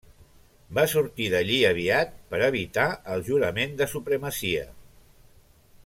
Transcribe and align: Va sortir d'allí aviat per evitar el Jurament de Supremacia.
Va 0.77 0.85
sortir 0.93 1.27
d'allí 1.33 1.59
aviat 1.73 2.15
per 2.31 2.39
evitar 2.47 2.87
el 3.17 3.23
Jurament 3.29 3.77
de 3.83 3.89
Supremacia. 3.95 4.65